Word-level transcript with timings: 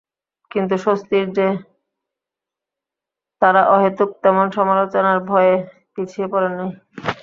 কিন্তু 0.51 0.75
স্বস্তির 0.77 1.25
যে, 1.33 1.47
তাঁরা 3.41 3.61
অহেতুক 3.67 4.09
তেমন 4.23 4.47
সমালোচনার 4.51 5.19
ভয়ে 5.19 5.55
পিছিয়ে 5.95 6.27
পড়েন 6.27 6.53
নাই। 6.59 6.71